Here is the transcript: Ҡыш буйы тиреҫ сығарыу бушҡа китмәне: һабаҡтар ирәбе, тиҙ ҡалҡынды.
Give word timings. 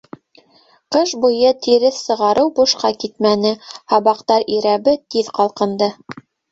Ҡыш 0.95 1.11
буйы 1.25 1.51
тиреҫ 1.67 1.99
сығарыу 2.07 2.51
бушҡа 2.61 2.93
китмәне: 3.05 3.55
һабаҡтар 3.95 4.51
ирәбе, 4.59 5.01
тиҙ 5.17 5.35
ҡалҡынды. 5.41 5.97